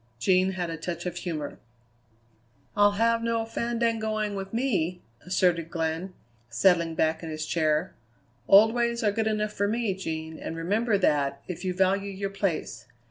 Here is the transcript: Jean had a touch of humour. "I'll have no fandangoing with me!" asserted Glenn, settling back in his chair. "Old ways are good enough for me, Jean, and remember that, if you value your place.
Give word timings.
Jean 0.17 0.53
had 0.53 0.71
a 0.71 0.77
touch 0.77 1.05
of 1.05 1.15
humour. 1.17 1.59
"I'll 2.75 2.93
have 2.93 3.21
no 3.21 3.45
fandangoing 3.45 4.33
with 4.33 4.51
me!" 4.51 4.99
asserted 5.27 5.69
Glenn, 5.69 6.15
settling 6.49 6.95
back 6.95 7.21
in 7.21 7.29
his 7.29 7.45
chair. 7.45 7.93
"Old 8.47 8.73
ways 8.73 9.03
are 9.03 9.11
good 9.11 9.27
enough 9.27 9.53
for 9.53 9.67
me, 9.67 9.93
Jean, 9.93 10.39
and 10.39 10.55
remember 10.57 10.97
that, 10.97 11.43
if 11.47 11.63
you 11.63 11.75
value 11.75 12.09
your 12.11 12.31
place. 12.31 12.87